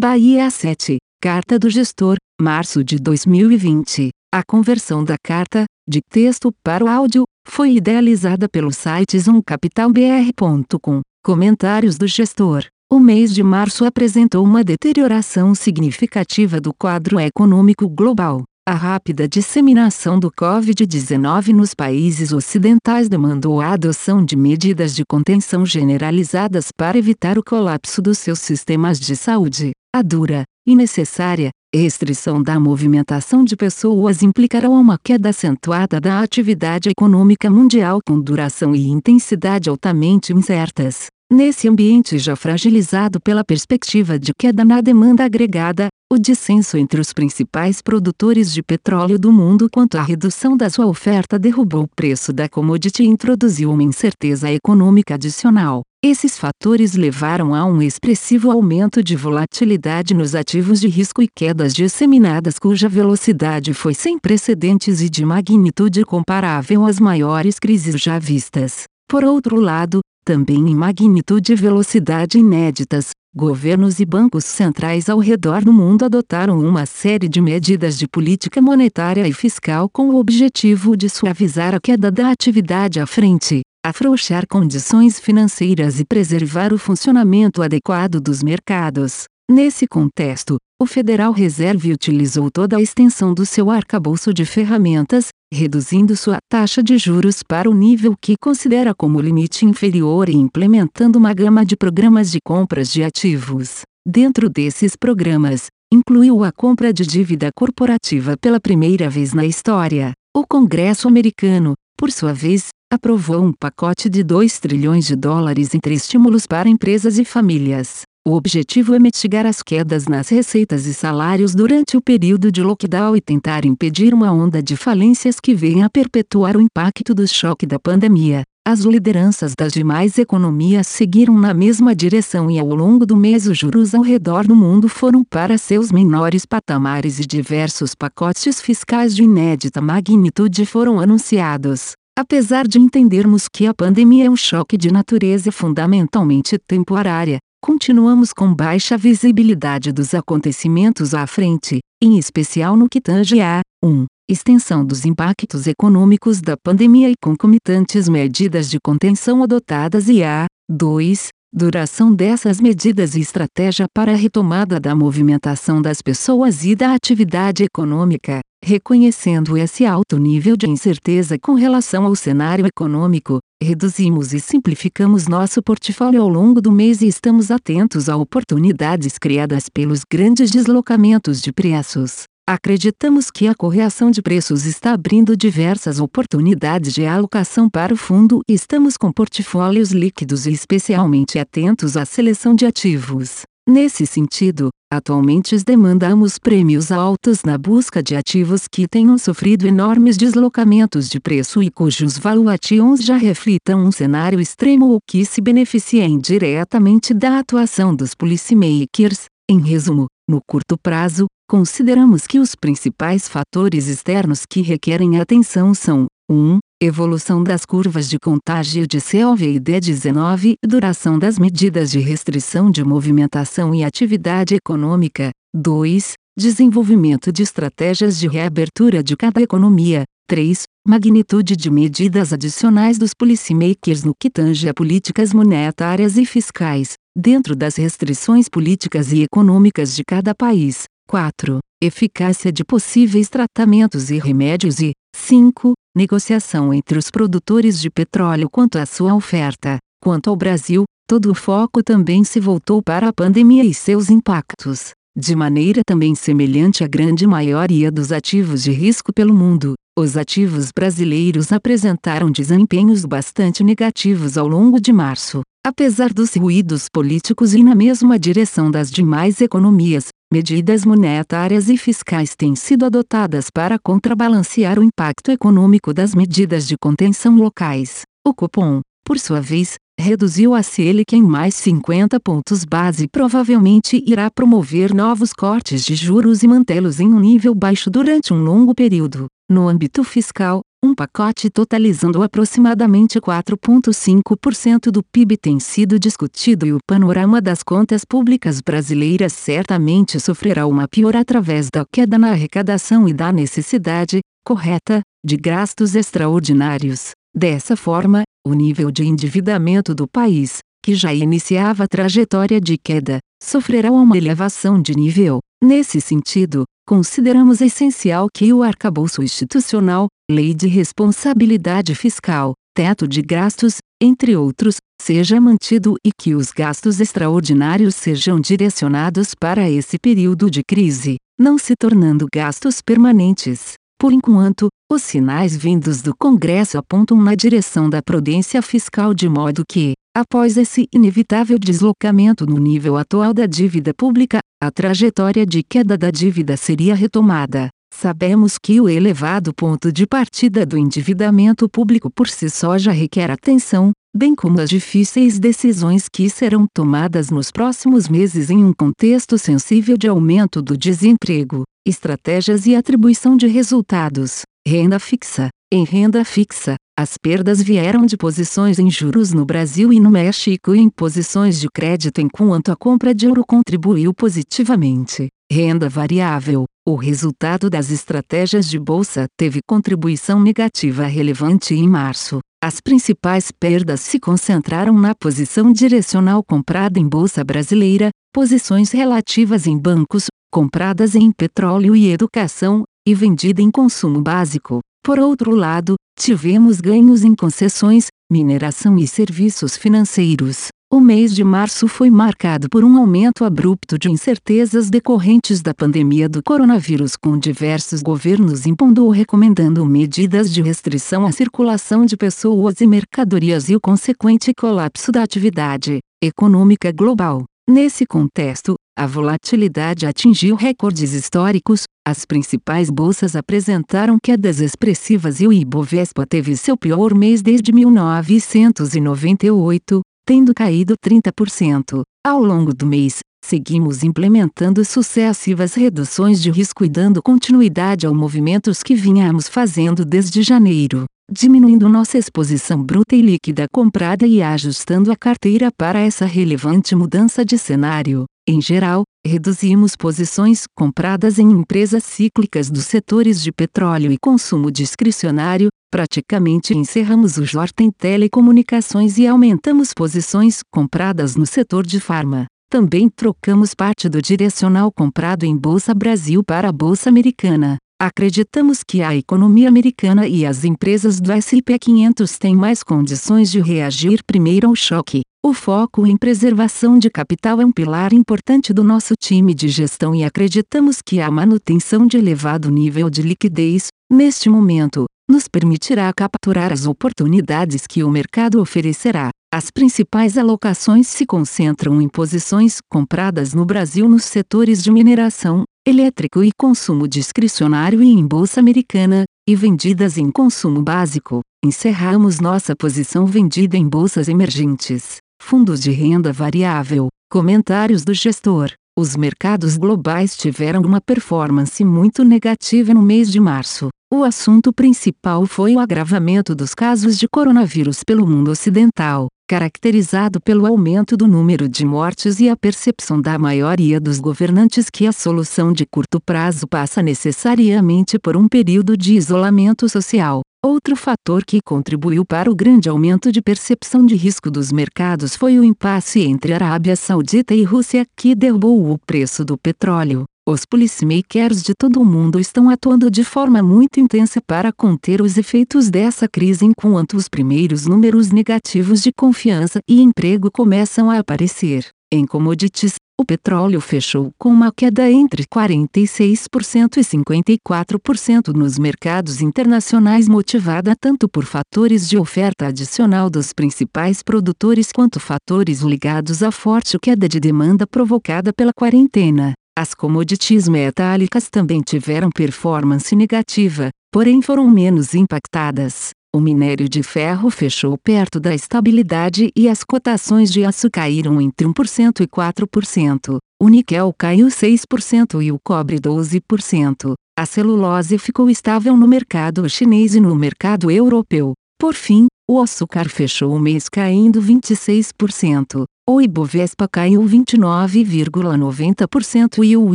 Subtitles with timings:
[0.00, 0.98] Bahia 7.
[1.20, 4.10] Carta do Gestor, março de 2020.
[4.32, 11.00] A conversão da carta, de texto para o áudio, foi idealizada pelo site zoomcapitalbr.com.
[11.24, 12.64] Comentários do gestor.
[12.88, 18.44] O mês de março apresentou uma deterioração significativa do quadro econômico global.
[18.68, 25.66] A rápida disseminação do Covid-19 nos países ocidentais demandou a adoção de medidas de contenção
[25.66, 29.72] generalizadas para evitar o colapso dos seus sistemas de saúde.
[29.94, 36.90] A dura e necessária restrição da movimentação de pessoas implicará uma queda acentuada da atividade
[36.90, 41.08] econômica mundial com duração e intensidade altamente incertas.
[41.30, 47.12] Nesse ambiente já fragilizado pela perspectiva de queda na demanda agregada, o dissenso entre os
[47.12, 52.32] principais produtores de petróleo do mundo quanto à redução da sua oferta derrubou o preço
[52.32, 55.82] da commodity e introduziu uma incerteza econômica adicional.
[56.02, 61.74] Esses fatores levaram a um expressivo aumento de volatilidade nos ativos de risco e quedas
[61.74, 68.84] disseminadas cuja velocidade foi sem precedentes e de magnitude comparável às maiores crises já vistas.
[69.06, 75.64] Por outro lado, também em magnitude e velocidade inéditas, governos e bancos centrais ao redor
[75.64, 80.98] do mundo adotaram uma série de medidas de política monetária e fiscal com o objetivo
[80.98, 87.62] de suavizar a queda da atividade à frente, afrouxar condições financeiras e preservar o funcionamento
[87.62, 89.24] adequado dos mercados.
[89.50, 96.16] Nesse contexto, o Federal Reserve utilizou toda a extensão do seu arcabouço de ferramentas, reduzindo
[96.16, 101.34] sua taxa de juros para o nível que considera como limite inferior e implementando uma
[101.34, 103.80] gama de programas de compras de ativos.
[104.06, 110.12] Dentro desses programas, incluiu a compra de dívida corporativa pela primeira vez na história.
[110.32, 115.94] O Congresso americano, por sua vez, aprovou um pacote de 2 trilhões de dólares entre
[115.94, 118.02] estímulos para empresas e famílias.
[118.28, 123.16] O objetivo é mitigar as quedas nas receitas e salários durante o período de lockdown
[123.16, 127.64] e tentar impedir uma onda de falências que venha a perpetuar o impacto do choque
[127.64, 128.42] da pandemia.
[128.66, 133.56] As lideranças das demais economias seguiram na mesma direção e ao longo do mês os
[133.56, 139.22] juros ao redor do mundo foram para seus menores patamares e diversos pacotes fiscais de
[139.22, 141.92] inédita magnitude foram anunciados.
[142.14, 148.54] Apesar de entendermos que a pandemia é um choque de natureza fundamentalmente temporária, continuamos com
[148.54, 154.06] baixa visibilidade dos acontecimentos à frente, em especial no que tange a 1.
[154.28, 161.28] Extensão dos impactos econômicos da pandemia e concomitantes medidas de contenção adotadas e a 2
[161.52, 167.64] duração dessas medidas e estratégia para a retomada da movimentação das pessoas e da atividade
[167.64, 175.26] econômica, reconhecendo esse alto nível de incerteza com relação ao cenário econômico, reduzimos e simplificamos
[175.26, 181.42] nosso portfólio ao longo do mês e estamos atentos a oportunidades criadas pelos grandes deslocamentos
[181.42, 182.24] de preços.
[182.46, 188.40] Acreditamos que a correção de preços está abrindo diversas oportunidades de alocação para o fundo
[188.48, 193.42] e estamos com portfólios líquidos e especialmente atentos à seleção de ativos.
[193.68, 201.08] Nesse sentido, atualmente demandamos prêmios altos na busca de ativos que tenham sofrido enormes deslocamentos
[201.08, 207.12] de preço e cujos valuations já reflitam um cenário extremo ou que se beneficiem diretamente
[207.12, 209.26] da atuação dos policymakers.
[209.50, 216.06] Em resumo, no curto prazo, Consideramos que os principais fatores externos que requerem atenção são
[216.30, 216.58] 1.
[216.80, 223.82] Evolução das curvas de contágio de COVID-19, duração das medidas de restrição de movimentação e
[223.82, 225.32] atividade econômica.
[225.52, 226.12] 2.
[226.38, 230.04] Desenvolvimento de estratégias de reabertura de cada economia.
[230.28, 230.62] 3.
[230.86, 237.56] Magnitude de medidas adicionais dos policymakers no que tange a políticas monetárias e fiscais, dentro
[237.56, 240.84] das restrições políticas e econômicas de cada país.
[241.08, 241.58] 4.
[241.82, 245.72] Eficácia de possíveis tratamentos e remédios e 5.
[245.96, 249.78] Negociação entre os produtores de petróleo quanto à sua oferta.
[250.02, 254.92] Quanto ao Brasil, todo o foco também se voltou para a pandemia e seus impactos.
[255.16, 260.70] De maneira também semelhante à grande maioria dos ativos de risco pelo mundo, os ativos
[260.72, 265.40] brasileiros apresentaram desempenhos bastante negativos ao longo de março.
[265.66, 272.36] Apesar dos ruídos políticos e na mesma direção das demais economias, medidas monetárias e fiscais
[272.36, 278.02] têm sido adotadas para contrabalancear o impacto econômico das medidas de contenção locais.
[278.26, 284.04] O cupom, por sua vez, reduziu a Selic em mais 50 pontos base e provavelmente
[284.06, 288.74] irá promover novos cortes de juros e mantê-los em um nível baixo durante um longo
[288.74, 289.26] período.
[289.50, 296.78] No âmbito fiscal, um pacote totalizando aproximadamente 4,5% do PIB tem sido discutido e o
[296.86, 303.12] panorama das contas públicas brasileiras certamente sofrerá uma pior através da queda na arrecadação e
[303.12, 307.10] da necessidade, correta, de gastos extraordinários.
[307.34, 313.18] Dessa forma, o nível de endividamento do país, que já iniciava a trajetória de queda,
[313.42, 315.40] sofrerá uma elevação de nível.
[315.62, 323.76] Nesse sentido, consideramos essencial que o arcabouço institucional, lei de responsabilidade fiscal, teto de gastos,
[324.02, 330.62] entre outros, seja mantido e que os gastos extraordinários sejam direcionados para esse período de
[330.66, 333.74] crise, não se tornando gastos permanentes.
[334.00, 339.62] Por enquanto, os sinais vindos do Congresso apontam na direção da prudência fiscal de modo
[339.68, 345.96] que, após esse inevitável deslocamento no nível atual da dívida pública, a trajetória de queda
[345.96, 347.68] da dívida seria retomada.
[347.94, 353.30] Sabemos que o elevado ponto de partida do endividamento público por si só já requer
[353.30, 359.38] atenção, bem como as difíceis decisões que serão tomadas nos próximos meses em um contexto
[359.38, 364.42] sensível de aumento do desemprego estratégias e atribuição de resultados.
[364.66, 365.48] Renda fixa.
[365.72, 370.74] Em renda fixa, as perdas vieram de posições em juros no Brasil e no México
[370.74, 375.28] e em posições de crédito enquanto a compra de ouro contribuiu positivamente.
[375.48, 376.64] Renda variável.
[376.84, 382.40] O resultado das estratégias de bolsa teve contribuição negativa relevante em março.
[382.60, 389.78] As principais perdas se concentraram na posição direcional comprada em bolsa brasileira, posições relativas em
[389.78, 394.80] bancos, compradas em petróleo e educação, e vendida em consumo básico.
[395.08, 400.68] Por outro lado, tivemos ganhos em concessões, mineração e serviços financeiros.
[400.92, 406.28] O mês de março foi marcado por um aumento abrupto de incertezas decorrentes da pandemia
[406.28, 412.78] do coronavírus, com diversos governos impondo ou recomendando medidas de restrição à circulação de pessoas
[412.82, 417.46] e mercadorias e o consequente colapso da atividade econômica global.
[417.70, 425.52] Nesse contexto, a volatilidade atingiu recordes históricos, as principais bolsas apresentaram quedas expressivas e o
[425.52, 432.00] Ibovespa teve seu pior mês desde 1998, tendo caído 30%.
[432.26, 438.82] Ao longo do mês, seguimos implementando sucessivas reduções de risco e dando continuidade aos movimentos
[438.82, 445.16] que vinhamos fazendo desde janeiro diminuindo nossa exposição bruta e líquida comprada e ajustando a
[445.16, 448.24] carteira para essa relevante mudança de cenário.
[448.48, 455.68] Em geral, reduzimos posições compradas em empresas cíclicas dos setores de petróleo e consumo discricionário,
[455.90, 462.46] praticamente encerramos o JORT em telecomunicações e aumentamos posições compradas no setor de farma.
[462.70, 467.76] Também trocamos parte do direcional comprado em Bolsa Brasil para a Bolsa Americana.
[468.00, 473.60] Acreditamos que a economia americana e as empresas do S&P 500 têm mais condições de
[473.60, 475.22] reagir primeiro ao choque.
[475.44, 480.14] O foco em preservação de capital é um pilar importante do nosso time de gestão
[480.14, 486.72] e acreditamos que a manutenção de elevado nível de liquidez, neste momento, nos permitirá capturar
[486.72, 489.30] as oportunidades que o mercado oferecerá.
[489.52, 496.44] As principais alocações se concentram em posições compradas no Brasil nos setores de mineração, elétrico
[496.44, 501.40] e consumo discricionário e em bolsa americana, e vendidas em consumo básico.
[501.64, 507.08] Encerramos nossa posição vendida em bolsas emergentes, fundos de renda variável.
[507.30, 508.70] Comentários do gestor.
[508.98, 513.88] Os mercados globais tiveram uma performance muito negativa no mês de março.
[514.12, 520.66] O assunto principal foi o agravamento dos casos de coronavírus pelo mundo ocidental, caracterizado pelo
[520.66, 525.72] aumento do número de mortes e a percepção da maioria dos governantes que a solução
[525.72, 530.42] de curto prazo passa necessariamente por um período de isolamento social.
[530.62, 535.58] Outro fator que contribuiu para o grande aumento de percepção de risco dos mercados foi
[535.58, 540.24] o impasse entre Arábia Saudita e Rússia, que derrubou o preço do petróleo.
[540.50, 545.36] Os policymakers de todo o mundo estão atuando de forma muito intensa para conter os
[545.36, 551.88] efeitos dessa crise enquanto os primeiros números negativos de confiança e emprego começam a aparecer.
[552.10, 560.26] Em commodities, o petróleo fechou com uma queda entre 46% e 54% nos mercados internacionais,
[560.26, 566.98] motivada tanto por fatores de oferta adicional dos principais produtores quanto fatores ligados à forte
[566.98, 569.52] queda de demanda provocada pela quarentena.
[569.80, 576.10] As commodities metálicas também tiveram performance negativa, porém foram menos impactadas.
[576.34, 581.64] O minério de ferro fechou perto da estabilidade e as cotações de aço caíram entre
[581.64, 583.38] 1% e 4%.
[583.62, 587.14] O níquel caiu 6% e o cobre 12%.
[587.38, 591.52] A celulose ficou estável no mercado chinês e no mercado europeu.
[591.78, 595.84] Por fim, o açúcar fechou o mês caindo 26%.
[596.08, 599.94] O Ibovespa caiu 29,90% e o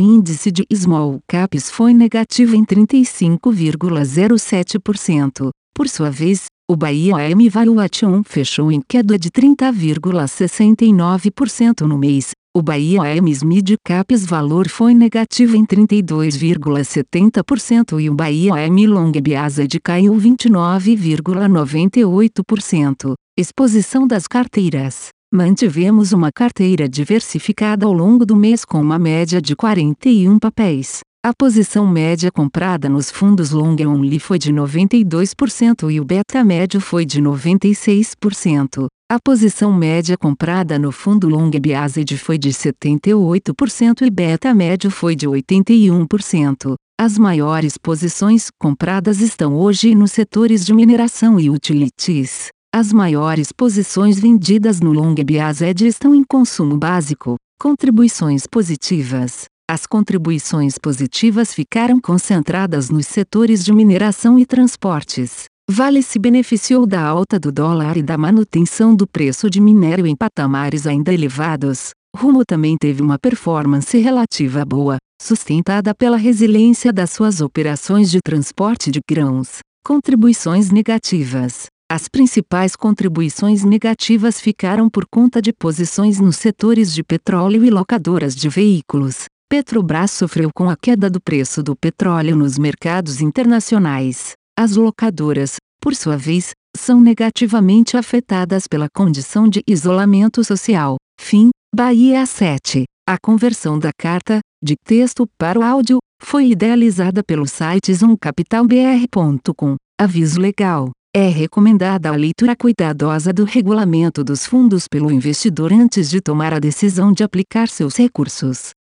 [0.00, 5.50] índice de small caps foi negativo em 35,07%.
[5.74, 12.30] Por sua vez, o Bahia AM Valuation fechou em queda de 30,69% no mês.
[12.56, 19.10] O Bahia AM Mid Caps Valor foi negativo em 32,70% e o Bahia AM Long
[19.10, 23.14] Biased caiu 29,98%.
[23.36, 25.08] Exposição das carteiras.
[25.32, 31.00] Mantivemos uma carteira diversificada ao longo do mês com uma média de 41 papéis.
[31.24, 36.82] A posição média comprada nos fundos long only foi de 92% e o beta médio
[36.82, 38.88] foi de 96%.
[39.10, 45.16] A posição média comprada no fundo long biased foi de 78% e beta médio foi
[45.16, 46.74] de 81%.
[47.00, 52.48] As maiores posições compradas estão hoje nos setores de mineração e utilities.
[52.70, 57.36] As maiores posições vendidas no long biased estão em consumo básico.
[57.58, 59.46] Contribuições positivas.
[59.66, 65.44] As contribuições positivas ficaram concentradas nos setores de mineração e transportes.
[65.70, 70.14] Vale se beneficiou da alta do dólar e da manutenção do preço de minério em
[70.14, 71.92] patamares ainda elevados.
[72.14, 78.90] Rumo também teve uma performance relativa boa, sustentada pela resiliência das suas operações de transporte
[78.90, 79.60] de grãos.
[79.82, 81.68] Contribuições negativas.
[81.90, 88.36] As principais contribuições negativas ficaram por conta de posições nos setores de petróleo e locadoras
[88.36, 89.24] de veículos.
[89.54, 94.32] Petrobras sofreu com a queda do preço do petróleo nos mercados internacionais.
[94.58, 100.96] As locadoras, por sua vez, são negativamente afetadas pela condição de isolamento social.
[101.20, 102.82] Fim, Bahia 7.
[103.08, 109.76] A conversão da carta, de texto para o áudio, foi idealizada pelo site zoomcapitalbr.com.
[110.00, 110.90] Aviso legal.
[111.14, 116.58] É recomendada a leitura cuidadosa do regulamento dos fundos pelo investidor antes de tomar a
[116.58, 118.72] decisão de aplicar seus recursos.